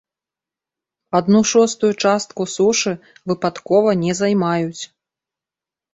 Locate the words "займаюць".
4.21-4.83